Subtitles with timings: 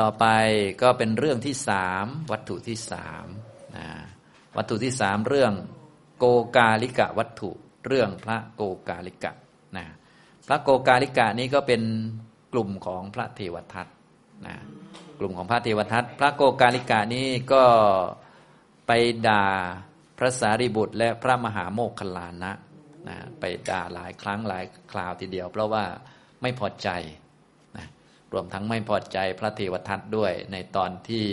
[0.00, 0.26] ต่อไป
[0.82, 3.26] ก็เป็นเรื่องที่สามวัตถุที่สาม
[3.76, 3.86] นะ
[4.56, 5.52] วัตถุที่สามเรื่อง
[6.18, 6.24] โก
[6.56, 7.50] กาลิกะวัตถุ
[7.86, 9.32] เรื่องพระโกกาลิกะ
[9.76, 9.86] นะ
[10.46, 11.82] พระโกกาลิกะนี้ก็เป็น
[12.52, 13.86] กลุ่มของพระเทวทัต
[14.46, 14.56] นะ
[15.18, 17.64] กลุ่มของพระเทวทัตพระโกกาลิกะนี้ก็
[18.86, 18.92] ไป
[19.28, 19.46] ด่า
[20.18, 22.52] พระสารีบุตรและพระมหาโมคคลานะ
[23.08, 25.84] นะไปด่าหลายครั้งหลายคราวทีเดียว เพราะว่า
[26.42, 26.88] ไม่พอใจ
[28.32, 31.26] รวมทั้งไม่พอใจพระเทวทัตด้วย ในตอนที่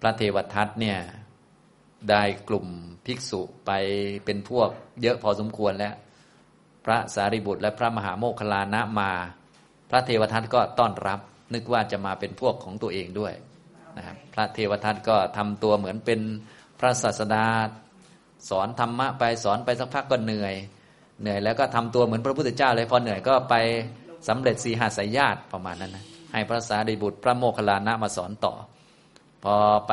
[0.00, 0.98] พระเทวทัตเนี่ย
[2.10, 2.66] ได้กลุ่ม
[3.06, 3.70] ภิกษุไป
[4.24, 4.68] เป็นพวก
[5.02, 5.94] เยอะพอสมควรแล้ว
[6.84, 9.10] พระสารีบุตรและพระมหาโมคคลานะมา
[9.90, 11.20] พระเทวทัตก็ต้อนรับ
[11.54, 13.32] นึกว่าจะมาเป็นพวกของตัวเองด้วย
[13.96, 16.20] นะครับพระเทวทัตก็ทำตัวเหมือนเป็น
[16.80, 17.46] พระศาสดา
[18.48, 20.54] สอนธรรมะไปสอนไปสักพักก็เหนื่อย
[21.20, 23.54] เหนื่อยแล้วก็ทำตัวเหมือนพระพุทธเจ้าเลยพอเหนื่อยก็ไป
[24.28, 28.54] สำเร็จสีหาสายญาติประมาณนั้นนะให้พระสารีบุตรพระโมคคัลลานะมาสอนต่อ
[29.44, 29.54] พอ
[29.88, 29.92] ไป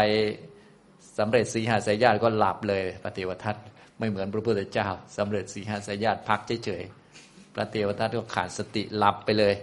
[1.18, 3.56] สำเร็จสีหาสายญาติก็หลับเลยพระเทวทัต
[4.00, 9.54] ไม่เหมือนพระพุทธเจ้าสำเร็จสีหาสายญาติพักเฉยๆพระเทวทัตก็ขาดสติหลับไปเลย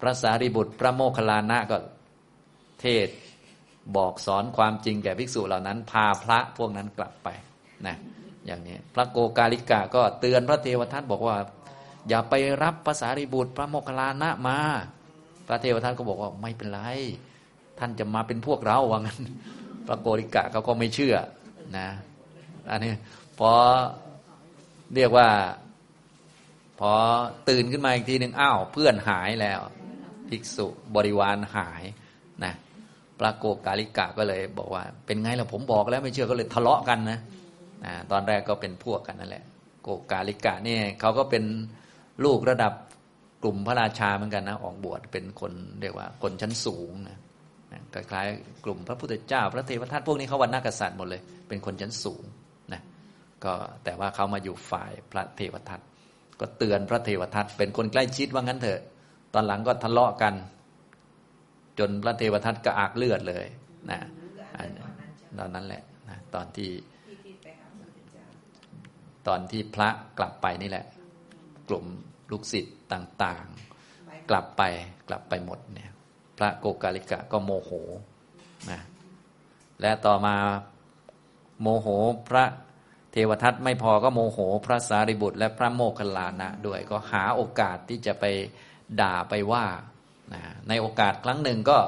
[0.00, 1.78] พระสารีบุตรพระโมคคัลลานะก็
[2.80, 3.08] เทศ
[3.96, 7.28] บอกสอนความจริงแก่ภิกษุเหล่านั้น พาพระพวกนั้นกลับไป
[7.86, 7.96] นะ
[8.46, 11.36] อย่างนี้พระโกกาลิกาก็เตือนพระเทวทัตบอกว่า
[12.08, 14.58] อย่าไปรับภาษาริบุตร พระโมคคัลลานะมา
[15.46, 16.80] พระเทวทัตก็บอกว่าไม่เป็นไร
[17.78, 19.20] ท่านจะมาเป็นพวกเราว่างั้น
[19.86, 21.16] พระโกริกะเขาก็ไม่เชื่อ
[21.76, 21.88] นะ
[22.70, 22.90] อันนี้
[23.38, 23.50] พอ
[24.94, 25.28] เรียกว่า
[26.80, 26.92] พอ
[27.48, 29.60] ตื่นขึ้นมาอีกทีหนึ่งอ้าวเพื่อนหายแล้ว
[30.28, 31.82] ภิกษุบริวารหาย
[32.44, 32.52] นะ
[33.18, 37.18] พระโกกาลิกะก็เลย บอกว่า เป็นไงล่ะผมบอกแล้วไม่เชื่อก็เลยทะเลาะกันนะ
[37.84, 39.44] นะตอนแรกก็เป็นพวกกันนั่นแหละ
[39.82, 41.44] โกกาลิกะเนี่ยเขาก็เป็น
[42.24, 42.72] ลูกระดับ
[43.42, 47.16] กลุ่มพระราชาเหมือนกันนะออกบวชเป็นคนเรียกว่าคนชั้นสูงนะ
[47.94, 52.22] คล้ายๆกลุ่มพระพุทธเจ้า พระเทวทัตพวกนี้เขาวันนักษัตริย์หมดเลย เป็นคนชั้นสูง
[52.72, 52.80] นะ
[53.44, 53.52] ก็
[53.84, 55.80] แต่ว่าเขามาอยู่ฝ่ายพระเทวทัต
[56.40, 58.80] ก็เตือนพระเทวทัตเป็นคนใกล้ชิดว่างั้นเถอะ
[59.34, 60.34] ตอนหลังก็ทะเลาะกัน
[61.78, 63.46] จนพระเทวทัตก็อากเลือดเลย
[63.90, 63.98] นะ
[65.38, 66.70] ตอนนั้นแหละนะตอนที่
[69.28, 70.84] ตอนที่พระกลับไปนี่แหละ
[71.68, 71.84] กลุ่ม
[72.30, 74.62] ลูกศิษย์ต่างๆ กลับไป
[75.08, 75.90] กลับไปหมดเนี่ย
[76.38, 77.70] พระโกกาลิกะก็โมโห
[78.70, 78.80] นะ
[79.80, 80.36] และต่อมา
[81.62, 81.86] โมโห
[82.28, 82.44] พระ
[83.12, 88.24] เทวทัตไม่พอก็โมโห พระสารีบุตร และพระโมคคัลลานะด้วยก็หาโอกาสที่จะไป
[89.00, 89.66] ด่าไปว่า
[90.32, 91.78] นะในโอกาสครั้งหนึ่งก็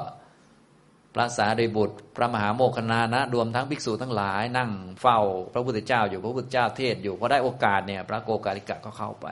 [1.15, 4.71] พระสารีบุตร พระมหาโมคคณานะรวมทั้งภิกษุทั้งหลาย นั่ง
[5.01, 5.19] เฝ้า
[5.53, 9.27] พระพุทธเจ้าอยู่พระพุทธเจ้าเทศอยู่พอได้โอกาสเนี่ยพระโกกาลิกะก็เข้าไป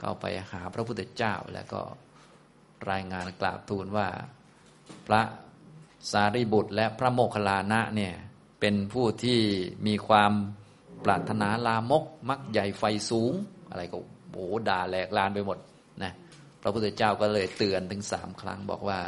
[0.00, 1.80] เข้าไปหาพระพุทธเจ้าแล้วก็
[2.90, 4.08] รายงานกราบทูลว่า
[5.06, 5.22] พระ
[6.12, 8.14] สารีบุตรและพระโมคคัลลานะเนี่ย
[8.60, 9.40] เป็นผู้ที่
[9.86, 10.32] มีความ
[11.04, 13.32] ปรารถนาลามก มักใหญ่ไฟสูง
[13.70, 13.98] อะไรก็
[14.30, 15.58] โอ้ด่าแหลกลานไปหมด
[16.02, 16.12] นะ
[16.62, 19.00] พระพุทธเจ้าก็เลยเตือนถึงสามครั้งบอกว่า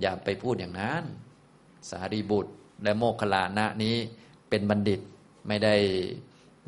[0.00, 1.02] อย่าไปพูดอย่างนั้น
[1.90, 2.52] สารีบุตร
[2.82, 3.96] และโมคคลานะนี้
[4.50, 5.00] เป็นบัณฑิต
[5.48, 5.74] ไม่ได้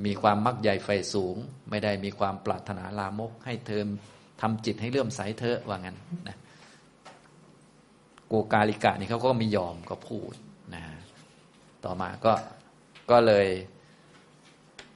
[0.04, 1.36] มีความมักใหญ่ไฟสูง
[1.70, 3.82] ไม่ได้มีความปรารถนาลามก ให้เธอ
[4.40, 5.96] ทำจิตให้เลื่อมใสเธอว่างั้น
[6.28, 6.36] นะ
[8.28, 10.32] โกกาลิกะนี่เขาก็ม่ยอมก็พูด
[10.74, 10.82] นะ
[11.84, 12.32] ต่อมาก็
[13.10, 13.46] ก็เลย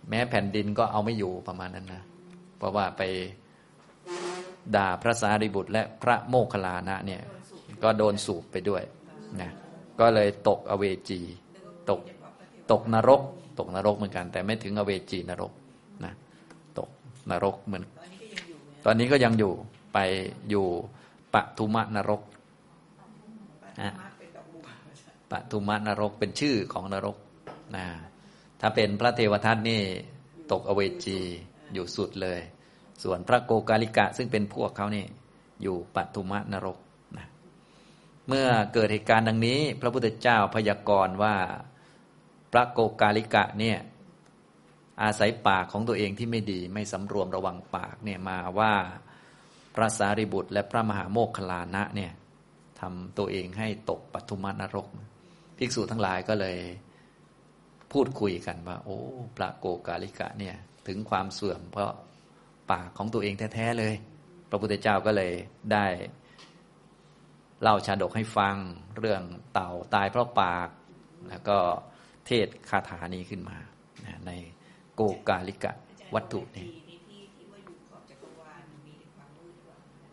[0.08, 2.02] แม้แผ่นดินก็เอาไม่อยู่ประมาณนั้นนะ
[2.58, 3.02] เพราะว่าไป
[4.76, 7.22] ด่าพระสารีบุตร และพระโมคคัลลานะเนี่ย
[7.82, 8.82] ก็โดนสูบไปด้วย
[9.40, 9.50] นะ
[10.00, 11.20] ก็เลยตกอเวจี
[11.90, 12.00] ตก
[12.70, 13.22] ตกนรก
[13.58, 15.52] ตกนรกเหมือนกัน แต่ไม่ถึงอเวจีนรก
[16.04, 16.12] นะ
[16.78, 16.88] ตก
[17.30, 17.82] นรกเหมือน
[18.84, 19.52] ตอนนี้ก็ยังอยู่
[19.92, 19.98] ไป
[20.50, 20.66] อยู่
[21.34, 22.22] ปทุมะนรก
[23.80, 23.92] นะ
[25.30, 27.16] ปทุมะนรกเป็นชื่อของนรก
[27.76, 27.86] นะ
[28.60, 29.80] ถ้าเป็นพระเทวทัตนี่
[30.52, 31.18] ตกอเวจี
[31.74, 32.40] อยู่สุดเลย
[33.02, 35.04] ส่วนพระโกกาลิกะซึ่งเป็นพวกเขานี่
[35.62, 36.78] อยู่ปทุมะนรก
[38.28, 41.34] เมื่อเกิดเหตุการณ์ดังนี้ พระพุทธเจ้าพยากรณ์ว่า
[42.52, 43.78] พระโกกาลิกะเนี่ย
[45.02, 48.72] อาศัยปากของตัวเองที่ไม่ดีไม่สำรวมระวังปากเนี่ยมาว่า
[49.74, 52.12] พระสารีบุตร และพระมหาโมคคลานะเนี่ย
[52.80, 54.88] ทำตัวเองให้ตกปัทุมนรก
[55.58, 56.58] ภิกษุทั้งหลายก็เลย
[57.92, 58.98] พูดคุยกันว่า โอ้
[59.36, 60.56] พระโกกาลิกะเนี่ย
[60.86, 61.92] ถึงความเสื่อมเพราะ
[62.70, 63.94] ปากของตัวเองแท้ๆเลย
[64.50, 65.32] พระพุทธเจ้าก็เลย
[65.72, 65.86] ได้
[67.62, 68.56] เล่าชาดกให้ฟัง
[68.98, 69.22] เรื่อง
[69.52, 70.68] เต่าตายเพราะปาก
[71.28, 71.58] แล้วก็
[72.26, 73.56] เทศคาถานี้ขึ้นมา
[74.26, 74.30] ใน
[74.94, 75.72] โกกาลิกะ
[76.14, 76.68] วัตถุนี้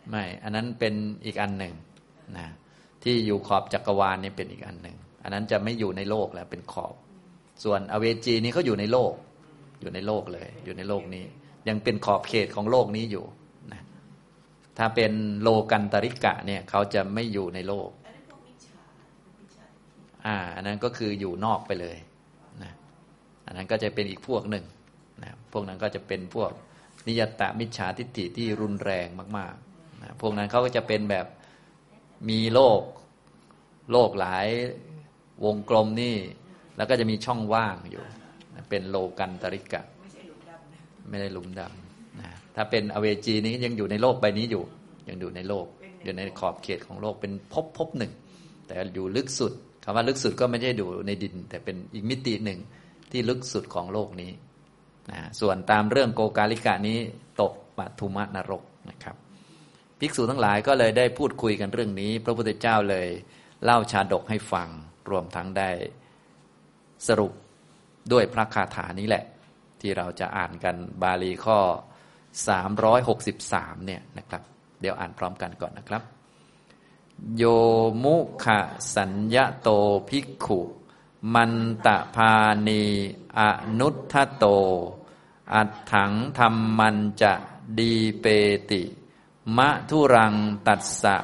[0.09, 0.93] ไม่อันนั้นเป็น
[1.25, 1.73] อีกอันหนึ่ง
[2.37, 2.47] นะ
[3.03, 6.93] ที่อยู่ขอบจักรวาลนี่เป็นอีกอันหนึ่งอันนั้นจะไม่อยู่ในโลกแล้วเป็นขอบ
[7.63, 9.13] ส่วนอเวจีนี้เขาอยู่ในโลก
[9.81, 11.25] อยู่ในโลกเลย อยู่ในโลกนี้
[11.67, 13.25] ยังเป็นขอบเขตของโลกนี้อยู่
[13.73, 13.81] นะ
[14.77, 17.89] ถ้าเป็นโลกันตริกะเนี่ยเขาจะไม่อยู่ในโลก
[20.25, 21.97] อ่าอันนั้นก็คืออยู่นอกไปเลย
[22.63, 22.73] นะ
[23.45, 24.65] อันนั้นก็จะเป็นอีกพวกหนึ่ง
[25.23, 26.51] นะพวกนั้นก็จะเป็นพวก
[27.07, 29.07] นิยตมิจฉาทิฏฐิที่รุนแรง
[29.37, 31.25] มากๆนะพวกนั้นเขาก็จะเป็นแบบ
[32.29, 32.81] มีโลก
[33.91, 34.47] โลกหลาย
[35.45, 36.15] วงกลมนี่
[36.77, 38.03] แล้วก็จะมีช่องว่างอยู่
[38.69, 39.81] เป็นโลกันตริกะ
[41.09, 44.63] ไม่ได้หลุมดำนะถ้าเป็นอเวจีนี้ยังอยู่ในโลกใบนี้อยู่
[45.07, 45.65] ยังอยู่ในโลก
[46.03, 48.11] อยู่ในขอบเขตของโลกเป็นภพภพหนึ่ง
[48.67, 49.53] แต่อยู่ลึกสุด
[49.89, 52.59] คำว่าลึกสุดก็ไม่ใช่ดูในดิน แต่เป็นอีกมิติหนึ่ง
[53.11, 54.31] ที่ลึกสุดของโลกนี้
[55.11, 56.97] นะส่วนตามเรื่องโกกาลิกะนี้
[57.41, 59.15] ตกปัทุมนรกนะครับ
[59.99, 63.07] ภิกษุทั้งหลายก็เลยได้พูดคุยกันเรื่องนี้ พระพุทธเจ้าเลย
[63.63, 64.69] เล่าชาดกให้ฟัง
[65.09, 65.69] รวมทั้งได้
[67.07, 67.31] สรุป
[68.11, 69.23] ด้วยพระคาถานี้แหละ
[69.81, 71.59] ที่เราจะอ่านกันบาลีข้อ
[72.49, 74.41] 363เนี่ยนะครับ
[74.81, 76.03] เดี๋ยวอ่านพร้อมกันก่อนนะครับ
[77.37, 77.43] โย
[78.03, 78.59] มุขะ
[78.95, 79.69] สัญญโต
[80.09, 80.59] ภิกขุ
[81.33, 81.53] มัน
[81.85, 82.33] ตะพา
[82.67, 82.83] นี
[83.39, 83.41] อ
[83.79, 84.45] นุทโต
[85.53, 87.33] อัดถังธรรมมันจะ
[87.79, 88.25] ดีเป
[88.71, 88.83] ติ
[89.57, 90.35] มะทุรัง
[90.67, 91.17] ตัสสะ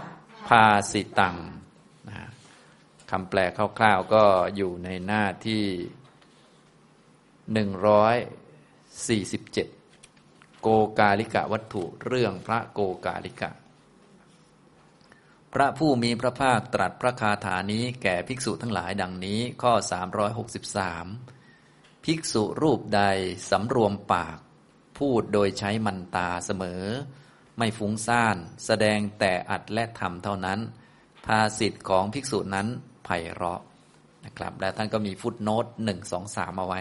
[0.48, 1.36] ภาสิตัง
[3.10, 4.24] คำแปลคร่าวๆก็
[4.56, 5.66] อยู่ในหน้าที่
[7.54, 8.16] หนึ่งร้อย
[9.08, 9.68] สี่สิบเจ็ด
[10.62, 10.68] โก
[11.00, 13.50] กาลิกะวัตถุเรื่องพระโกกาลิกะ
[15.58, 19.74] พระผู้มีพระภาคตรัสพระคาถานี้แก่ภิกษุทั้งหลายดังนี้ข้อ
[21.10, 23.02] 363 ภิกษุรูปใด
[23.50, 24.38] สำรวมปาก
[24.98, 26.84] พูดโดยใช้มันตาเสมอ
[27.58, 30.60] ไม่ฟุ้งซ่าน แสดงแต่อัดและทำเท่านั้น
[31.26, 32.68] ภาสิทธิ์ของภิกษุนั้น
[33.06, 33.62] ไพเราะ
[34.26, 36.80] นะครับและท่านก็มีฟุตโนตหนึ่งสองสามเอาไว้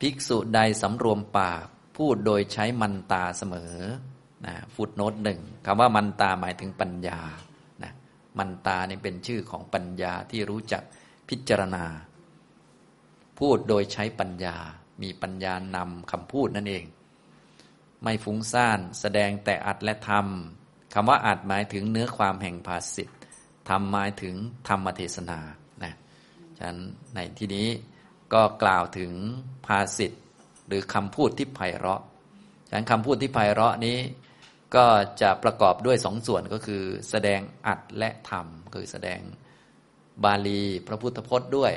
[0.00, 1.64] ภิกษุใดสำรวมปาก
[1.96, 3.74] พูดโดยใช้มันตาเสมอ
[4.46, 7.20] นะฟุตโนตหนึ่งคำว่ามันตาหมายถึงปัญญา
[7.82, 7.92] นะ
[8.38, 10.82] มันตานี่เป็นชื่อของปัญญาที่รู้จัก
[11.28, 11.84] พิจารณา
[13.38, 14.56] พูดโดยใช้ปัญญา
[15.02, 16.84] มีปัญญานำคำพูดนั่นเอง
[18.02, 23.12] ไม่ฟุ้งซ่านแสดงแต่อัดและทำคำว่าอัดหมายถึงเนื้อความแห่งภาสิตทธ
[23.68, 24.34] ธรรมหมายถึง
[24.68, 25.40] ธรรมเทศนา
[25.82, 25.94] นะ
[26.56, 26.80] ฉะนั้น
[27.14, 27.68] ในที่นี้
[28.32, 29.12] ก็กล่าวถึง
[29.66, 30.22] ภาสิทธ์
[30.66, 32.02] หรือคำพูดที่ไพเราะ
[32.68, 33.98] ฉะนั้นคำพูดที่ไพเราะนี้
[34.76, 34.86] ก็
[35.22, 39.20] จะประกอบด้วยสองส่วนก็คือแสดงอัดและธรรม คือแสดง
[40.24, 41.72] บาลีพระพุทธพจน์ด้วย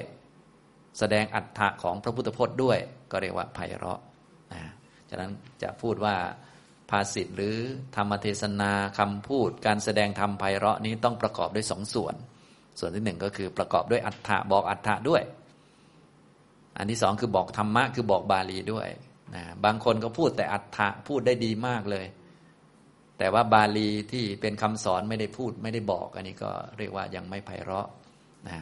[0.99, 2.77] แสดงอัฏฐะของพระพุทธพจน์ด้วย
[3.11, 4.01] ก็เรียกว่าไพเราะ
[4.53, 4.63] นะ
[5.09, 5.31] ฉะนั้น
[5.63, 6.15] จะพูดว่า
[6.89, 7.55] ภาษิตหรือ
[7.95, 12.15] ธรรมเทศนาคำพูด การแสดงธรรมไพเราะนี้ต้องประกอบด้วยสองส่วน
[12.79, 15.21] ส่วนที่หนึ่งก็คือประกอบด้วยอัฏฐะบอกอัฏฐะด้วย
[16.77, 18.87] อันที่สองคือบอกธรรมะคือบอกบาลีด้วย
[19.35, 22.05] นะบางคนก็พูดแต่อัฏฐะพูดได้ดีมากเลย
[23.17, 27.87] แต่ว่าบาลีที่เป็นคำสอนไม่ได้พูดไม่ได้บอก อันนี้ก็เรียกว่ายังไม่ไพเราะ
[28.47, 28.57] นะ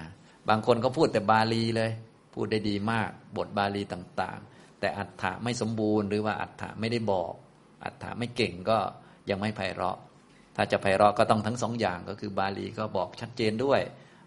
[0.50, 1.92] บางคนก็พูดแต่บาลีเลย
[2.34, 7.34] พูดได้ดีมากบทบาลีต่างๆ แต่อัฏฐะไม่สมบูรณ์หรือว่าอัฏฐะไม่ได้บอก
[7.86, 8.78] อัฏฐะไม่เก่งก็
[9.30, 9.98] ยังไม่ไพเราะ
[10.56, 13.82] ถ้าจะไพเราะก็ต้องทั้งสองอย่างก็คือบาลีก็บอกชัดเจนด้วย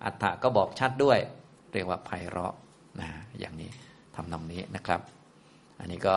[0.05, 1.19] อัฏฐะก็บอกชัดด้วย
[1.73, 2.55] เรียกว่าไพเราะ
[3.01, 3.09] นะ
[3.41, 3.71] อย่างนี้
[4.17, 5.01] ทำนองนี้นะครับ
[5.81, 6.17] อันนี้ก็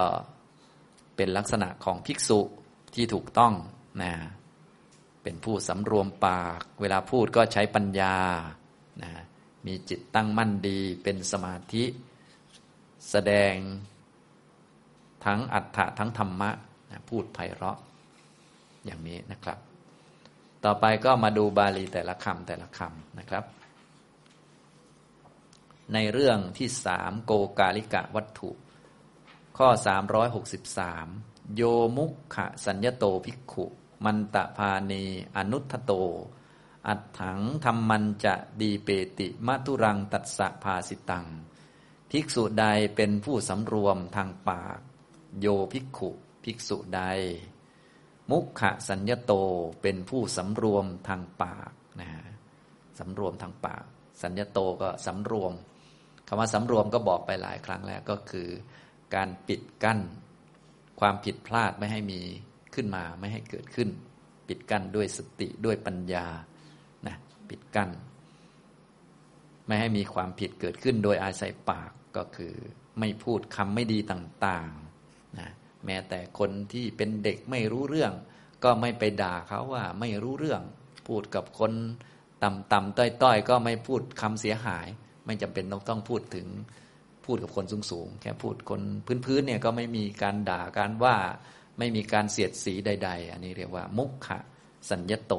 [1.16, 2.40] เป็นลักษณะของภิกษุ
[2.96, 3.54] ที่ถูกต้อง
[4.01, 4.13] นะ
[5.24, 8.18] เป็นผู้สำรวมปาก เวลาพูดก็ใช้ปัญญา
[9.04, 9.12] นะ
[9.66, 11.84] มีจิตตั้งมั่นดีเป็นสมาธิ
[13.10, 13.54] แสดง
[15.25, 16.51] ทั้งอัฏฐะทั้งธรรมะ
[16.92, 17.80] นะพูดไพเราะ
[18.86, 19.58] อย่างนี้นะครับ
[20.66, 23.44] ต่อไปก็มาดูบาลีแต่ละคำแต่ละคำนะครับ
[25.94, 28.51] ในเรื่องที่สามโกกาลิกะวัตถุ
[29.58, 29.68] ข้อ
[30.58, 31.62] 363 โย
[31.98, 33.66] มุขะสัญญโตภิกขุ
[34.06, 35.04] มันตะพานี
[35.38, 35.92] อนุทโต
[36.88, 38.89] อัดถังธรรมมันจะดีเป
[39.20, 41.25] ติมัตุรังตัสสะภาสิตัง
[42.12, 44.80] ภิกษุใดเป็นผู้สำรวมทางปาก
[45.39, 46.10] โยภิกขุ
[46.44, 47.01] ภิกษุใด
[48.32, 49.34] มุขะสัญญโต
[49.82, 52.10] เป็นผู้สำรวมทางปากนะ
[53.00, 53.84] สำรวมทางปาก
[54.22, 55.54] สัญญโตก็สำรวม
[56.27, 58.50] คำว่าสำรวมก็บอกไปหลายครั้งแล้วก็คือ
[59.16, 60.00] การปิดกั้น
[61.00, 62.22] ความผิดพลาดไม่ให้มี
[62.78, 63.90] ขึ้นมาไม่ให้เกิดขึ้น
[64.48, 66.28] ปิดกั้นด้วยสติด้วยปัญญา
[67.08, 67.16] นะ
[67.50, 67.90] ปิดกั้น
[69.68, 72.54] ไม่ให้มีความผิดเกิดขึ้นโดยอาศัยปากก็คือ
[73.00, 75.50] ไม่พูดคำไม่ดีต่างๆนะ
[75.86, 78.14] แม้แต่คนที่เป็นเด็กไม่รู้เรื่อง
[78.64, 80.62] ก็ไม่ไปด่าเขาว่าไม่รู้เรื่อง
[81.08, 81.72] พูดกับคน
[82.44, 84.88] ต่ำต่ำต้อยต้อยก็ไม่พูดคำเสียหาย
[85.26, 86.48] ไม่จำเป็นต้องต้องพูดถึง
[87.26, 88.82] พูดกับคนสูงสูงแค่พูดคน
[89.26, 91.16] พื้นๆเนี่ยก็ไม่มีการด่าการว่า
[91.78, 94.40] ไม่มีการเสียดสีใด ๆ อันนี้เรียกว่า มุขะ
[94.90, 95.34] สัญญโต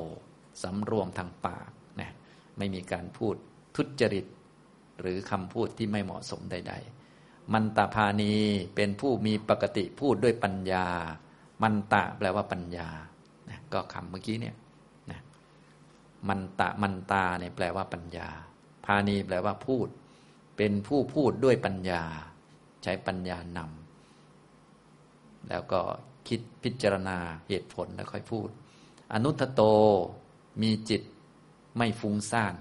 [0.62, 2.10] สำรวมทางปากนะ
[2.58, 3.34] ไม่มีการพูด
[3.76, 4.26] ทุจริต
[5.00, 6.74] หรือคำพูดที่ไม่เหมาะสมใด
[7.12, 8.32] ๆ มันตาพานี
[8.76, 10.86] เป็นผู้มีปกติพูดด้วยปัญญา
[11.62, 12.88] มันตะแปลว่าปัญญา
[13.50, 14.56] นะก็คำเมื่อกี้เนี่ย
[15.10, 15.20] นะ
[16.28, 18.28] มันตะมันตาเนี่ยแปลว่าปัญญา
[18.84, 19.88] พานีแปลว่าพูด
[20.56, 22.02] เป็นผู้พูดด้วยปัญญา
[22.82, 25.80] ใช้ปัญญานำแล้วก็
[26.28, 27.18] คิดพิจารณา
[27.48, 28.48] เหตุผลแล้วค่อยพูด
[29.12, 29.62] อนุทโต
[30.62, 31.02] มีจิต
[31.76, 32.54] ไม่ฟุ้งซ่าน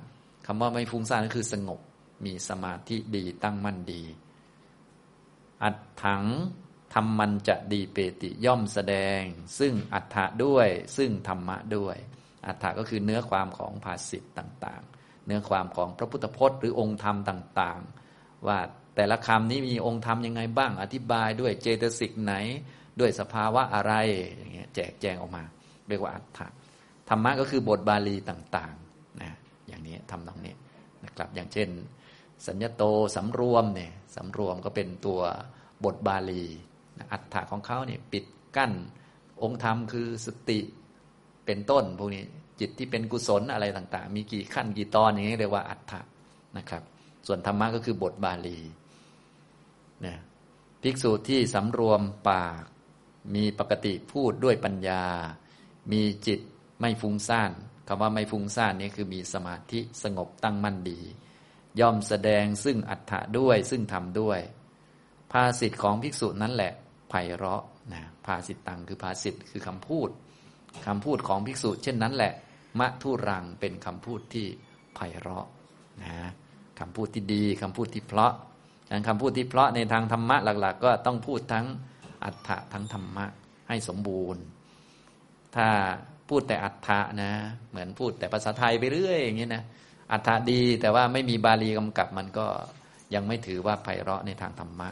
[0.46, 1.80] คำว่าไม่ฟุ้งซ่านก็คือสงบ
[2.26, 4.04] มีสมาธิดีตั้งมั่นดี
[5.64, 6.24] อัดถัง
[6.94, 9.22] ธรรมันจะดีเปติย่อมแสดง
[9.60, 11.96] ซึ่งอัฏฐะด้วย ซึ่งธรรมะด้วย
[12.48, 18.60] อัฏฐะก็คือเนื้อความของภาษิตต่างๆ เนื้อความของพระพุทธพจน์หรือองค์ธรรมต่างๆ ว่า
[18.96, 22.34] แต่ละคำนี้มีองค์ธรรมยังไงบ้าง อธิบายด้วยเจตสิกไหน
[23.00, 23.94] ด้วยสภาวะอะไร
[24.38, 25.44] อย่างเงี้ยแจกแจงออกมา
[25.88, 26.48] เรียกว่าอัฏฐะ
[27.10, 29.32] ธรรมะก็คือบทบาลีต่างๆนะ
[29.68, 30.56] อย่างนี้ทำตรงนี้
[31.06, 31.70] นะครับอย่างเช่น
[32.48, 32.84] สัญญโต
[33.16, 35.20] สำรวมเนี่ยสำรวมก็เป็นตัว
[35.86, 36.44] บทบาลี
[37.12, 38.26] อัฏฐะของเขาเนี่ยปิด
[38.56, 38.72] กั้น
[39.44, 40.60] องค์ธรรมคือสติ
[41.46, 42.24] เป็นต้นพวกนี้
[42.60, 46.02] จิตที่เป็นกุศลอะไรต่าง ๆ มีกี่ขั้นกี่ตอนอย่างนี้เรียกว่าอัฏฐะ
[46.58, 46.84] นะครับ
[47.28, 48.60] ส่วนธรรมะก็คือบทบาลี
[50.06, 50.16] นะ
[50.82, 52.64] ภิกษุที่สำรวมปาก
[53.36, 55.04] มีปกติพูดด้วยปัญญา
[55.92, 56.40] มีจิต
[56.82, 57.52] ไม่ฟุ้งซ่าน
[57.88, 61.00] คำว่าไม่ฟุ้งซ่านนี่คือมีสมาธิสงบตั้งมั่นดี
[61.80, 64.40] ย่อมแสดงซึ่งอัฏฐะด้วยซึ่งทำด้วย
[65.32, 66.74] ภาสิทธิ์ของภิกษุนั้นแหละ
[67.10, 70.10] ไพเราะนะภาสิทตังคือภาสิทธิ์คือคำพูด
[70.88, 72.34] คำพูดของภิกษุ เช่นนั้นแหละ
[72.80, 74.46] มะทุรังเป็นคำพูดที่
[74.96, 75.48] ไพเราะ
[76.04, 76.16] นะ
[76.80, 78.34] คำพูดที่ดีคำพูดที่เพราะ
[78.92, 81.66] ดังคำพูดที่เพราะในทางธรรมะหลัก ๆ ก็ต้องพูดทั้ง
[82.24, 83.26] อัฏฐะทั้งธรรมะ
[83.70, 84.42] ให้สมบูรณ์
[85.56, 85.68] ถ้า
[86.30, 87.32] พูดแต่อัฏฐะนะ
[87.70, 89.64] เหมือนพูดแต่ภาษาไทยไปเรื่อยอย่างนี้นะ
[90.12, 92.48] อัฏฐะดีแต่ว่าไม่มีบาลีกำกับมันก็
[93.14, 94.90] ยังไม่ถือว่าไพเราะในทางธรรมะ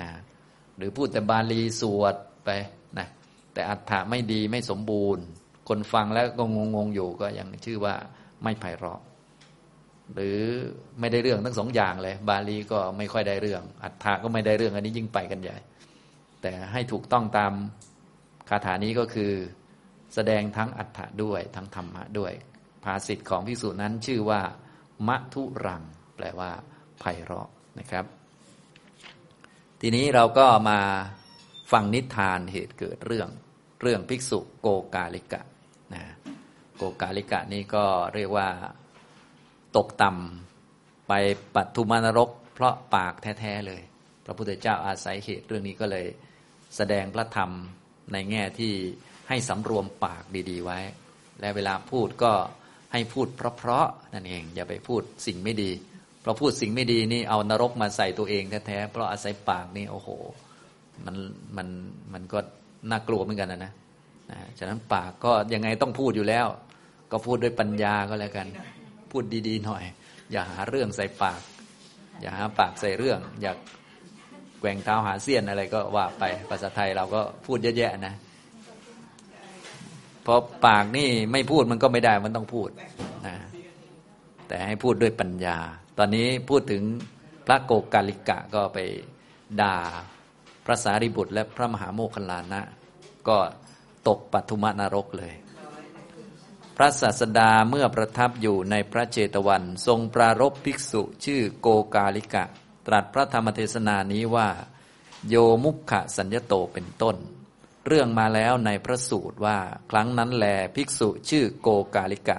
[0.00, 0.08] นะ
[0.76, 2.14] หรือพูดแต่บาลีสวด
[2.44, 2.50] ไป
[2.98, 3.06] นะ
[3.54, 5.24] แต่อัฏฐะไม่ดีไม่สมบูรณ์
[5.68, 6.44] คนฟังแล้วก็
[6.76, 7.94] งงๆอยู่ก็ยังชื่อว่า
[8.42, 9.00] ไม่ไพเราะ
[10.14, 10.38] หรือ
[11.00, 15.56] ไม่ได้เรื่องทั้งสองอย่างเลย บาลีก็ไม่ค่อยได้เรื่อง อัฏฐะก็ไม่ได้เรื่องอันนี้ยิ่งไปกันใหญ่
[16.42, 17.52] แต่ให้ถูกต้องตาม
[18.48, 19.32] คาถานี้ก็คือ
[20.14, 22.32] แสดงทั้งอัฏฐะด้วย ทั้งธรรมะด้วย
[22.84, 24.42] ภาสิทธิ์ของพิสูจนั้นชื่อว่า
[25.08, 25.82] มะทุรัง
[26.16, 26.50] แปลว่า
[27.00, 28.04] ไพเราะนะครับ
[29.80, 30.80] ทีนี้เราก็มา
[31.72, 33.28] ฟังนิทานเหตุเกิดเรื่อง
[33.82, 35.42] เรื่องภิกษุโกกาลิกะ
[35.94, 36.02] นะ
[36.76, 37.84] โกกาลิกะนี่ก็
[38.14, 38.48] เรียกว่า
[39.76, 41.12] ตกต่ำไป
[41.54, 43.82] ปัทุมานรก เพราะปากแท้ ๆ เลย
[44.24, 46.06] พระพุทธเจ้าอาศัยเหตุเรื่องนี้ก็เลย
[46.76, 47.50] แสดงพระธรรม
[48.12, 48.74] ในแง่ที่
[49.28, 50.78] ให้สำรวมปากดี ๆ ไว้
[51.40, 52.32] และเวลาพูดก็
[52.92, 55.70] ให้พูดเพราะๆนั่นเอง อย่าไปพูดสิ่งไม่ดี
[56.20, 60.08] เพราะพูดสิ่งไม่ดีนี่เอานรกมาใส่ตัวเองแท้ๆเพราะอาศัยปากนี่โอ้โห
[61.06, 61.16] มัน
[61.56, 61.68] มัน
[62.12, 62.38] มันก็
[62.90, 63.72] น่ากลัวเหมือนกันนะนะ
[64.58, 66.46] ฉะนั้นปากก็ยังไงต้องพูดอยู่แล้ว
[67.12, 68.46] ก็พูดด้วยปัญญาก็แล้วกัน
[69.10, 69.84] พูดดีๆหน่อย
[70.32, 71.40] อย่าหาเรื่องใส่ปาก
[72.20, 73.52] อย่าหาปากใส่เรื่อง อยา
[74.62, 78.14] แกว่งเท้าหาเสี้ยนอะไรก็ว่าไปภาษาไทยเราก็พูดเยอะแยะนะ
[80.22, 82.68] เพราะปากนี่ไม่พูดมันก็ไม่ได้มันต้องพูด
[83.26, 83.36] นะ
[84.48, 85.58] แต่ให้พูดด้วยปัญญา
[85.98, 86.82] ตอนนี้พูดถึง
[87.46, 88.78] พระโกกาลิกะก็ไป
[89.60, 89.76] ด่า
[90.66, 92.62] พระสารีบุตร และพระมหาโมคคัลานะ
[93.28, 93.38] ก็
[94.08, 95.34] ตกปัทุมนรกเลย
[96.76, 102.44] พระศาสดาเมื่อประทับอยู่ในพระเจตวัน ทรงปรารบภิกษุชื่อโกกาลิกะ
[102.86, 104.48] ตรัสพระธรรมเทศนานี้ว่า
[105.28, 105.34] โย
[105.64, 107.16] มุขะสัญญโตเป็นต้น
[107.86, 109.58] เรื่องมาแล้วในพระสูตรว่า
[109.90, 112.38] ครั้งนั้นแลภิกษุชื่อโกกาลิกะ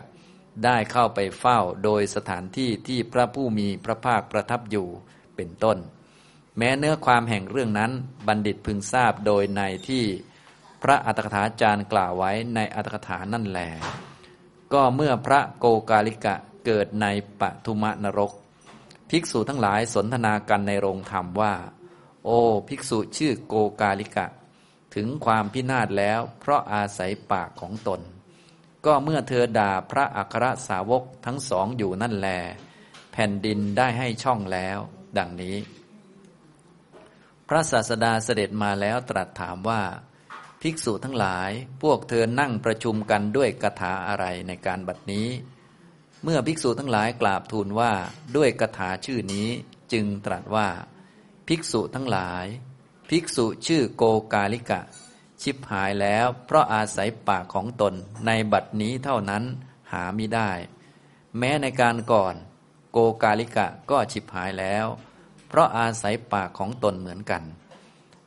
[0.64, 4.88] ได้เข้าไปเฝ้าโดยสถานที่ที่พระผู้มีพระภาคประทับอยู่
[5.36, 5.78] เป็นต้น
[6.58, 7.92] แม้เนื้อความแห่งเรื่องนั้น
[8.28, 10.04] บัณฑิตพึงทราบโดยในที่
[10.84, 13.60] พระอัตถกถาจารย์กล่าวไว้ในอัตถกถานั่นแหล
[14.74, 16.36] ก็เมื่อพระโกกาลิกะ
[16.66, 17.06] เกิดใน
[17.40, 18.32] ปทุมนรก
[19.16, 21.54] ภิกษุทั้งหลายสนทนากันในโรงธรรมว่า
[22.26, 24.28] โอ้ภิกษุชื่อโกกาลิกะ
[24.96, 28.02] ถึงความพินาศแล้ว เพราะอาศัยปากของตน
[28.86, 32.30] ก็เมื่อเธอด่าพระอัครสาวกทั้งสองอยู่นั่นแล
[33.12, 34.80] แผ่นดินได้ให้ช่องแล้ว
[35.18, 35.58] ดังนี้
[37.48, 39.82] พระศาสดาเสด็จมาแล้วตรัสถามว่า
[40.62, 41.52] ภิกษุทั้งหลาย
[41.82, 45.28] พวกเธอนั่งประชุมกันด้วยกถาอะไรในการบัดนี้
[46.24, 47.94] เมื่อภิกษุทั้งหลายกราบทูลว่า
[48.36, 49.48] ด้วยกถาชื่อนี้
[49.94, 50.68] จึงตรัสว่า
[51.48, 52.46] ภิกษุทั้งหลาย
[53.10, 54.04] ภิกษุชื่อโก
[54.34, 54.82] กาลิกะ
[55.42, 57.94] ชิบหายแล้วเพราะอาศัยปากของตน
[58.26, 59.44] ในบัดนี้เท่านั้น
[59.92, 60.52] หาไม่ได้
[61.38, 62.36] แม้ในการก่อน
[62.92, 64.86] โกกาลิกะก็ชิบหายแล้ว
[65.48, 67.44] เพราะอาศัยปากของตนเหมือนกัน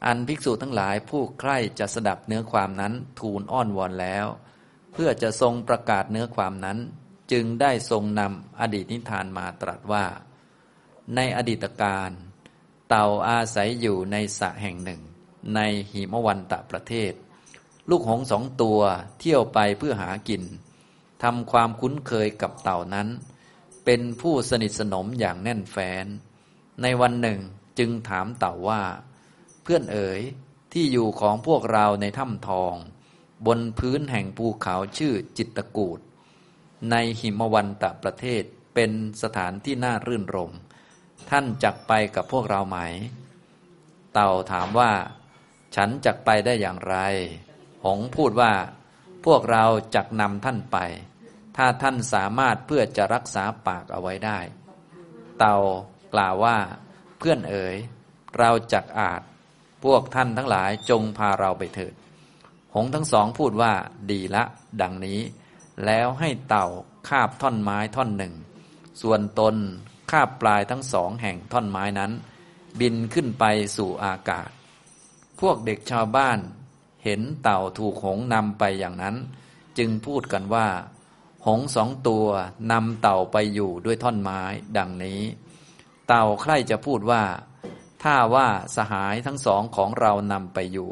[0.07, 4.26] อันภิกษุทั้งหลายผู้ใคร่จะสดับเนื้อความนั้นทูลอ้อนวอนแล้ว
[4.93, 6.79] เพื่อจะทรงประกาศเนื้อความนั้น
[7.33, 10.04] จึงได้ทรงนำอดีตนิทานมาตรัสว่า
[11.14, 12.11] ในอดีตการ
[12.88, 15.00] เต่าอาศัยอยู่ในสระแห่งหนึ่ง
[15.54, 15.61] ใน
[15.92, 17.12] หิมวันตะประเทศ
[17.90, 18.80] ลูกหงสองตัว
[19.18, 20.42] เที่ยวไปเพื่อหากิน
[21.23, 23.09] ทำความคุ้นเคยกับเต่านั้น
[23.85, 26.06] เป็นผู้สนิทสนมอย่างแน่นแฟ้น
[26.83, 27.40] ในวันหนึ่ง
[27.78, 28.83] จึงถามเต่าว่า
[29.62, 30.21] เพื่อนเอ๋ย
[30.73, 32.75] ที่อยู่ของพวกเราในถ้ำทอง
[33.47, 36.00] บนพื้นแห่งภูเขาชื่อจิตตกูด
[36.90, 38.43] ในหิมวันตะประเทศ
[38.75, 38.90] เป็น
[39.23, 40.52] สถานที่น่ารื่นรม
[41.31, 42.78] ท่านจักไปกับพวกเราไหม
[44.12, 44.93] เต่าถามว่า
[45.76, 46.97] ฉันจักไปได้อย่างไร
[47.85, 48.52] หงพูดว่า
[49.25, 49.64] พวกเรา
[49.95, 50.78] จักนำท่านไป
[51.57, 54.38] ถ้าท่านสามารถเพื่อจะรักษาปากเอาไว้ได้
[55.38, 55.57] เต่า
[56.14, 56.57] กล่าวว่า
[57.19, 57.76] เพื่อนเอ๋ย
[58.38, 59.23] เราจักอาจ
[59.85, 61.95] พวกท่านทั้งหลายจงพาเราไปเถิด
[62.75, 63.73] หงทั้งสองพูดว่า
[64.11, 64.45] ดีละ
[64.83, 65.21] ดังนี้
[65.85, 66.66] แล้วให้เต่า
[67.09, 68.35] คาบท่อนไม้ท่อนหนึ่ง
[69.02, 69.56] ส่วนตน
[70.11, 72.12] คาบปลายทั้งสองแห่งท่อนไม้นั้น
[72.80, 73.45] บินขึ้นไป
[73.76, 74.49] สู่อากาศ
[75.40, 76.38] พวกเด็กชาวบ้าน
[77.04, 79.16] เห็นเต่าถูกหงนำไปอย่างนั้น
[79.78, 80.68] จึงพูดกันว่า
[81.47, 82.26] หงสองตัว
[82.73, 84.40] นำเต่าไปอยู่ด้วยท่อนไม้
[84.76, 85.21] ดังนี้
[86.09, 87.23] เต่าใคร่จะพูดว่า
[88.02, 90.90] ถ้าว่าสหายทั้งสองของเรานำไปอยู่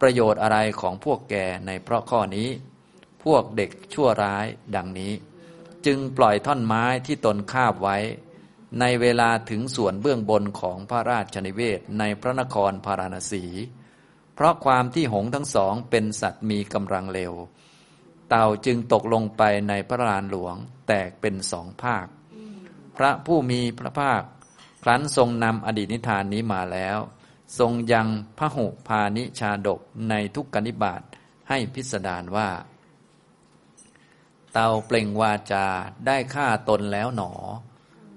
[0.00, 1.34] ประโยชน์อะไรของพวกแก
[1.66, 2.48] ในเพราะข้อนี้
[3.34, 5.12] วกเด็กชั่วร้ายดังนี้
[5.86, 7.96] จึงปล่อยท่อนไม้ที่ตนคาบไว้
[8.80, 13.44] ในเวลาถึงส่วนเบื้องบนของพระราชนิเวศในพระนครพาราณสี
[14.34, 17.32] เพราะความที่หงทั้งสองเป็นสัตว์มีกำลังเร็ว
[18.28, 20.54] เต่าจึงตกลงไปในพระลานหลวง
[20.88, 22.06] แตกเป็นสองภาค
[22.96, 24.22] พระผู้มีพระภาค
[24.82, 26.98] ครั้นทรงนำอดีตนิทานนี้มาแล้ว
[27.58, 31.02] ทรงยังพระหุพานิชาดกในทุกกนิบาต
[31.48, 32.48] ให้พิสดารว่า
[34.60, 35.66] เตาเปล่งวาจา
[36.06, 37.32] ได้ฆ่าตนแล้วหนอ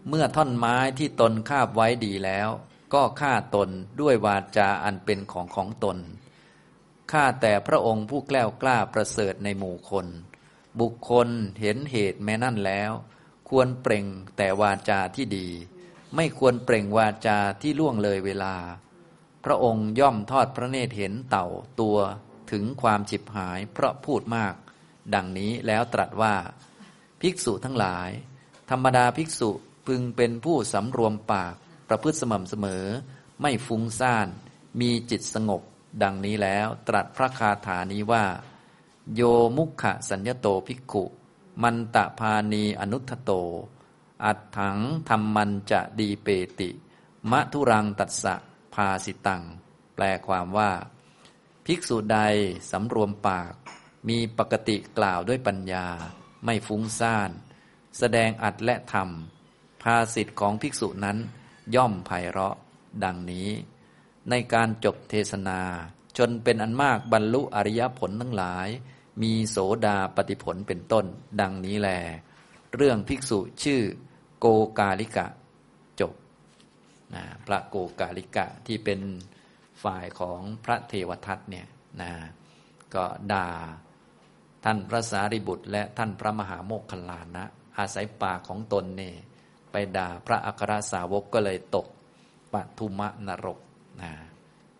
[0.10, 2.49] เมื่อท่อนไม้ที่ตนคาบไว้ดีแล้ว
[2.93, 3.69] ก็ฆ่าตน
[4.01, 5.97] ด้วยวาจาอันเป็นของของตน
[7.12, 10.08] ฆ่าแต่พระองค์ผู้แกล้วกล้าประเสริฐในหมู่คน
[10.80, 11.30] บุคคล
[11.62, 12.91] เห็นเหตุแม้นั่นแล้ว
[13.49, 14.06] ควรเปล่ง
[14.38, 15.47] แต่วาจาที่ดี
[16.15, 18.56] ไม่ควรเปล่งวาจาที่ล่วงเลยเวลา
[19.45, 21.47] พระองค์ย่อมทอดพระเนตรเห็นเต่า
[21.80, 21.97] ตัว
[22.51, 24.56] ถึงความฉิบหายเพราะพูดมาก
[25.16, 26.36] ดังนี้แล้วตรัสว่า
[27.22, 28.10] ภิกษุทั้งหลาย
[28.70, 29.50] ธรรมดาภิกษุ
[29.88, 31.56] พึงเป็นผู้สำรวมปาก
[31.88, 32.86] ประพฤติสม่ำเสมอ
[33.42, 34.28] ไม่ฟุ้งซ่าน
[34.82, 35.62] มีจิตสงบ
[36.04, 38.26] ดังนี้แล้วตรัสพระคาถานี้ว่า
[39.16, 39.22] โย
[39.58, 41.04] มุขะสัญญโตภิกขุ
[41.64, 43.32] มันตะพานีอนุทโต
[44.26, 44.78] อัดถัง
[45.10, 46.28] ธรรมมันจะดีเป
[46.60, 46.70] ติ
[47.32, 48.36] มะทุรังตัสสะ
[48.74, 49.42] พาสิตัง
[49.96, 50.72] แปลความว่า
[51.66, 52.20] ภิกษุใด
[52.72, 53.54] สำรวมปาก
[54.10, 55.88] มีปกติกล่าวด้วยปัญญา
[56.46, 57.32] ไม่ฟุ้งซ่าน
[57.98, 59.10] แสดงอัดและธรรม
[59.82, 61.18] ภาสิทธิ์ของภิกษุนั้น
[61.76, 62.56] ย่อมไพเราะ
[63.04, 63.50] ดังนี้
[64.30, 65.62] ในการจบเทศนา
[66.18, 68.68] จนเป็นอันมากบรรลุอริยผลทั้งหลาย
[69.22, 71.06] มีโสดาปฏิผลเป็นต้น
[71.42, 71.90] ดังนี้แล
[72.76, 73.82] เรื่องภิกษุชื่อ
[74.40, 74.46] โก
[74.80, 75.28] กาลิกะ
[76.00, 76.14] จบ
[77.14, 79.00] นะพระโกกาลิกะที่เป็น
[79.84, 81.68] ฝ่ายของพระเทวทัตเนี่ย
[82.02, 82.12] นะ
[82.96, 83.48] ก็ด่า
[84.63, 87.43] ท่านพระสารีบุตร และท่านพระมหาโมคคลานะ
[87.78, 89.15] อาศัยปากของตนเนี่ย
[89.71, 91.88] ไปด่าพระอัครสาวกก็เลยตก
[92.54, 93.60] ปทุมะนรก
[94.02, 94.12] นะ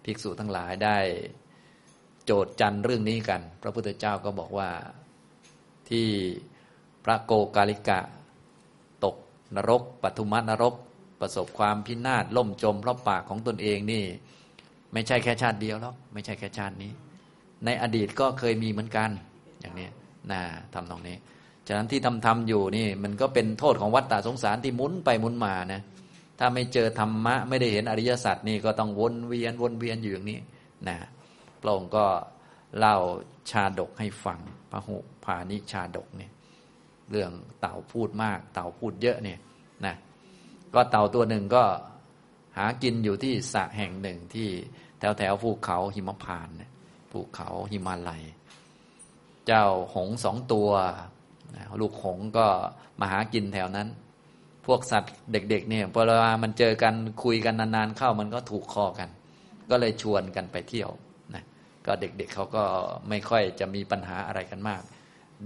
[0.04, 0.98] ภิกษุทั้งหลายได้
[2.26, 4.70] โจทย์จันเรื่องนี้กัน พระพุทธเจ้าก็บอกว่า
[5.89, 6.08] ที่
[7.06, 8.00] พระโกกาลิกะ
[9.04, 9.15] ตก
[9.56, 10.76] นรกปทุมะนรก
[11.20, 14.04] ประสบความพินาศล่มจมเพราะปากของตนเองนี่
[14.94, 16.91] ไม่ใช่แค่ชาติเดียวหรอกไม่ใช่แค่ชาตินี้
[17.65, 19.10] ในอดีตก็เคยมีเหมือนกัน
[19.62, 19.89] อย่างนี้
[20.32, 20.41] นะ
[20.74, 21.15] ทำตรงนี้
[21.67, 25.82] ฉะนั้นที่ทำทำอยู่นี่ มันก็เป็นโทษของวัฏฏะสงสารที่หมุนไปหมุนมานะ
[26.39, 30.39] ถ้าไม่เจอธรรมะไม่ได้เห็นอริยสัจนี่ก็ต้องวนเวียนวนเวียนอยู่อย่างนี้
[30.88, 30.97] นะ
[31.62, 32.06] พระองค์ก็
[32.78, 32.95] เล่า
[33.50, 34.39] ชาดกให้ฟัง
[34.71, 36.32] พระหุพานิชาดกเนี่ย
[37.12, 39.39] เรื่องเต่าพูดมาก เต่าพูดเยอะเนี่ย
[39.86, 39.95] นะ
[40.74, 41.63] ก็เต่าตัวหนึ่งก็
[42.58, 44.50] หากินอยู่ที่สระแห่งหนึ่งที่
[45.00, 46.47] แถวแถวภูเขาหิมพาน
[47.12, 48.24] ภูเขาหิมาลัย
[49.47, 50.69] เจ้าหงสองตัว
[51.82, 52.47] ลูกหงก็
[52.99, 53.88] มาหากินแถวนั้น
[54.65, 59.10] พวกสัตว์เด็ก ๆ เนี่ยพอเวลามันเจอกันคุยกันนานๆเข้ามันก็ถูกคอกัน
[59.69, 60.89] ก็เลยชวนกันไปเที่ยว
[61.36, 61.43] นะ
[61.86, 62.63] ก็เด็กๆเเขาก็
[63.10, 64.82] ไม่ค่อยจะมีปัญหาอะไรกันมาก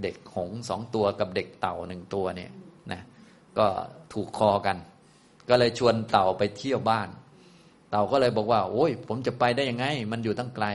[0.02, 2.50] เด็กหงสองตัวกับเด็กเต่าหนึ่งตัวเนี่ย
[2.92, 3.00] นะ
[3.58, 3.66] ก็
[4.12, 4.76] ถูกคอกัน
[5.48, 7.08] ก็เลยชวนเต่าไปเที่ยวบ้าน
[7.90, 10.66] เต่าก็เลยบอกว่า โอ้ย ผมจะไปได้ยังไง มันอยู่ตั้งไกล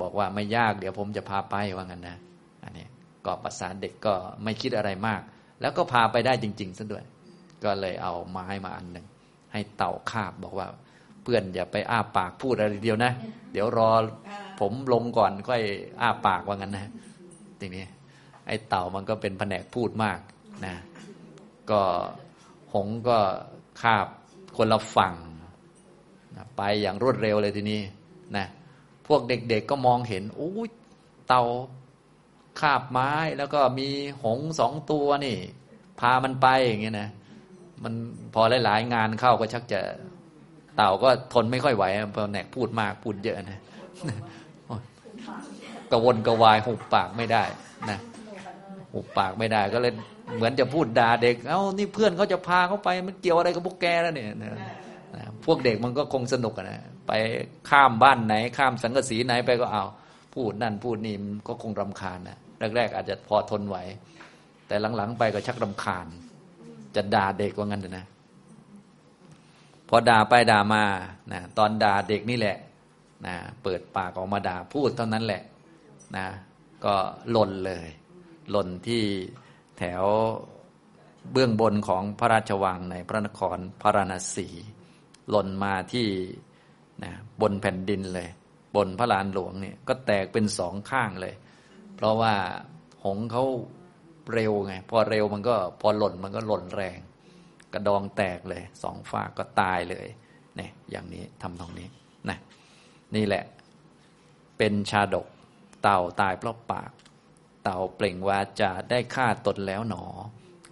[0.00, 2.18] บอกว่าไม่ยากเดี๋ยวผมจะพาไปว่างั้นนะ
[2.66, 2.86] อันนี้
[3.26, 5.20] ก็ภาษาเด็กก็ไม่คิดอะไรมาก
[5.60, 7.04] แล้วก็พาไปได้จริงๆซะด้วย
[7.64, 9.06] ก็เลยเอาไม้มาอันหนึ่ง
[9.52, 10.68] ให้เต่าคาบบอกว่า
[11.22, 13.12] เพื่อนอย่าไปอ้าปากพูดอะไรเดียวนะ
[13.52, 13.90] เดี๋ยวรอ
[14.60, 15.62] ผมลงก่อนค่อย
[16.00, 16.86] อ้าปากว่างั้นนะ
[17.60, 17.84] ทีนี้
[18.46, 20.18] ไอ้เต่ามันก็เป็นแผนกพูดมาก
[20.66, 20.74] นะ
[21.70, 21.80] ก็
[22.74, 23.18] หงก็
[23.82, 24.06] คาบ
[24.56, 25.14] คนละฝั่ง
[26.56, 27.80] ไปอย่างรวดเร็วเลยทีนี้
[28.36, 28.46] นะ
[29.06, 30.68] พวกเด็กๆก็มองเห็นโอ้ย
[31.28, 31.42] เต่า
[32.60, 33.88] คาบไม้แล้วก็มี
[34.22, 35.36] หงสองตัวนี่
[36.00, 37.08] พามันไปอย่างเงี้ยนะ
[37.82, 37.92] มัน
[38.34, 39.80] พอหลาย ๆ งานเข้าก็ชักจะ
[40.76, 43.60] เต่าก็ทนไม่ค่อยไหวเพราะแหนกพูดมากพูดเยอะนะ
[45.90, 47.42] กระวนกระวายหุบปากไม่ได้
[47.90, 47.98] นะ
[48.92, 49.92] หุบปากไม่ได้ก็เลย
[50.36, 54.28] เหมือนจะพูดด่าเด็ก เอ้านี่เพื่อนเขาจะพาเขาไปมันเกี่ยวอะไรกับพวกแกแล้วเนี่ย
[55.44, 57.12] พวกเด็กมันก็คงสนุกนะไป
[57.70, 59.84] ข้ามบ้านไหน ข้ามสังกสีไหนไปก็เอา
[60.34, 61.14] พูดนั่นพูดนี่
[61.48, 62.38] ก็คงรำคาญนะ
[62.76, 63.76] แรกๆอาจจะพอทนไหว
[64.66, 66.06] แต่หลังๆ ไปก็ชักรำคาญ
[66.96, 68.06] จะด่าเด็กว่างั้นนะ
[69.88, 70.84] พอด่าไปด่ามา
[71.32, 72.56] นะตอนด่าเด็กนี่แหละ
[73.26, 75.42] นะเปิดปากออกมาด่าพูดเท่านั้นแหละ
[76.16, 76.26] นะ
[76.84, 76.94] ก็
[77.30, 77.86] หล่นเลย
[78.50, 79.02] หล่นที่
[79.78, 80.04] แถว
[81.32, 84.48] เบื้องบนของพระราชวังในพระนครพระราณสี
[85.30, 86.06] หล่นมาที่
[87.04, 88.28] นะบนแผ่นดินเลย
[88.76, 91.34] บนพระลานหลวงเนี่ยก็แตกเป็นสองข้างเลย
[91.96, 92.34] เพราะว่า
[93.04, 93.44] หงเขา
[94.34, 96.98] เร็วไง พอเร็วมันก็พอหล่นมันก็หล่นแรง
[97.72, 100.06] กระดองแตกเลยสองฝากก็ตายเลย
[100.56, 101.88] เนี่ยอย่างนี้ทำตรงนี้
[102.28, 102.38] นะ
[103.14, 103.44] นี่แหละ
[104.58, 105.26] เป็นชาดก
[105.82, 106.90] เต่าตายเพราะปาก
[107.62, 110.04] เต่าเปล่งวาจาได้ฆ่าตนแล้วหนอ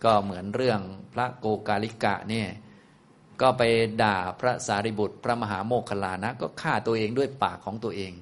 [0.04, 0.80] ก็เหมือนเรื่อง
[1.12, 2.48] พระโกกาลิกะเนี่ย
[3.40, 3.62] ก็ไป
[4.02, 8.12] ด่าพระสารีบุตร พระมหาโมคคลานะ ก็ฆ่าตัวเองด้วยปากของตัวเอง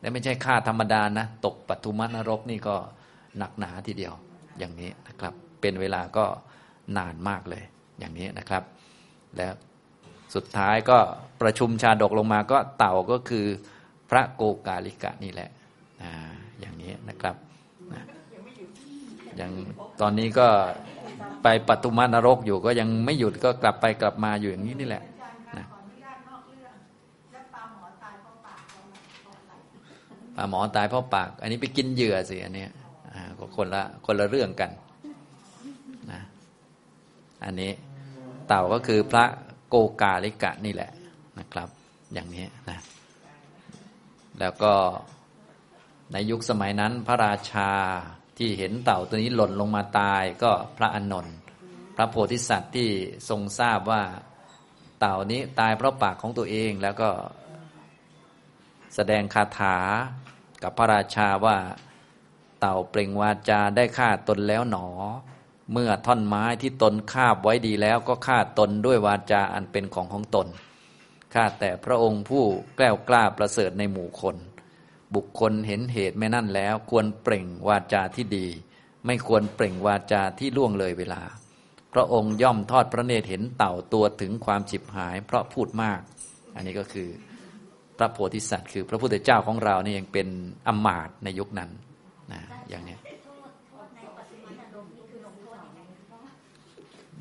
[0.00, 2.76] และไม่ใช่ฆ่าธรรมดานะ ตกปัทุมนรกนี่ก็
[3.38, 4.14] หนักหนาทีเดียว
[4.58, 6.24] อย่างนี้นะครับ เป็นเวลาก็
[6.98, 7.64] นานมากเลย
[8.00, 8.62] อย่างนี้นะครับ
[9.36, 9.54] แล้ว
[10.34, 10.98] สุดท้ายก็
[11.42, 13.46] ประชุมชาดกลงมาก็เต่าก็คือ
[14.10, 15.50] พระโกกาลิกะนี่แหละ
[16.60, 17.36] อย่างนี้นะครับ
[19.36, 19.52] อย่าง
[20.00, 20.48] ตอนนี้ก็
[21.42, 32.66] ไปปัตุมานรกอยู่ก็ยังไม่หยุดก็กลับไปกลับมาอยู่อย่างนี้นี่แหละา หมอตายเพราะปาก อันนี้ไปกินเหยื่อสิอันนี้
[33.38, 34.70] ก็คนละคนละเรื่องกัน
[36.10, 36.20] นะ
[37.44, 37.72] อันนี้
[38.46, 39.24] เต่าก็คือพระ
[39.68, 40.90] โกกาลิกะนี่แหละ
[41.38, 41.68] นะครับ
[42.12, 42.78] อย่างนี้นะ
[44.40, 44.72] แล้วก็
[46.12, 47.70] ในยุคสมัยนั้นพระราชา
[48.38, 51.36] ที่เห็นเต่าตัวนี้หล่นลงมาตายก็พระอนนท์
[51.96, 52.88] พระโพธิสัตว์ที่
[53.28, 54.02] ทรงทราบว่า
[55.00, 57.10] เต่านี้ตายเพราะปากของตัวเองแล้วก็
[58.94, 59.76] แสดงคาถา
[60.62, 61.58] กับพระราชาว่า
[62.60, 64.86] เต่าเปล่งวาจาได้ฆ่าตนแล้วหนอ
[65.72, 70.46] เมื่อท่อนไม้ที่ตนคาบไว้ดีแล้วก็ฆ่าตนด้วยวาจาอันเป็นของของตน
[71.34, 72.44] ข้าแต่พระองค์ผู้
[72.76, 74.36] แกล้วกล้าประเสริฐในหมู่คน
[75.14, 78.46] บุคคลเห็นเหตุแม่นั่นแล้ว ควรเปล่งวาจาที่ดี
[79.06, 81.22] ไม่ควรเปล่งวาจาที่ล่วงเลยเวลา
[81.92, 86.00] พระองค์ย่อมทอดพระเนตรเห็นเต่าตัวถึงความฉิบหาย เพราะพูดมาก
[86.54, 87.08] อันนี้ก็คือ
[88.00, 90.28] ระโพธิสัตว์ คือพระพุทธเจ้าของเรานี่ยังเป็น
[90.66, 91.70] อมาตในยุคนั้น
[92.32, 92.96] นะอย่างนี้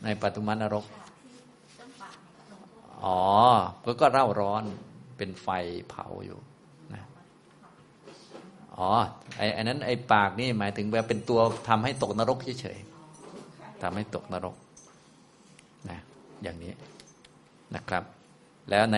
[0.04, 0.86] ในปัตุมานรก
[3.04, 3.20] อ๋อ
[3.84, 4.64] ก็ก็เร่าร้อน
[5.18, 5.48] เป็นไฟ
[5.90, 6.40] เผาอยู่
[6.94, 7.04] นะ
[8.76, 8.90] อ๋อ
[9.38, 11.40] ไอ้ไอ้นั้น ไอ้ปากนี่หมายถึงแบบเป็นตัว
[11.70, 14.56] ทำให้ตกนรกเฉยๆทำให้ตกนรก
[15.90, 16.00] นะ
[16.44, 16.74] อย่างนี้
[17.76, 18.04] นะครับ
[18.70, 18.98] แล้วใน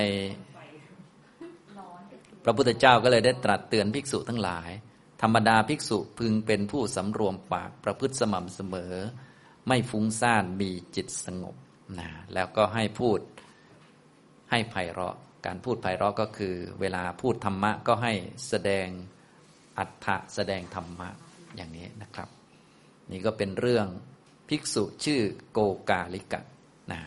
[2.44, 4.70] พระพุทธเจ้าก็เลยได้ตรัสเตือนภิกษุทั้งหลาย
[5.22, 8.94] ธรรมดาภิกษุพึงเป็นผู้สำรวมปากประพฤติสม่ำเสมอ
[9.68, 11.56] ไม่ฟุ้งซ่านมีจิตสงบ
[12.00, 13.20] นะแล้วก็ให้พูด
[14.52, 18.14] ให้ไพเราะ การพูดไพเราะก็คือ เวลาพูดธรรมะก็ให้
[18.50, 18.88] แสดง
[19.78, 21.10] อัฏฐะแสดงธรรมะ
[21.56, 22.30] อย่างนี้นะครับ
[23.12, 23.88] นี่ก็เป็นเรื่อง
[24.50, 26.42] ภิกษุชื่อโกกาลิกะ
[26.92, 27.00] นะ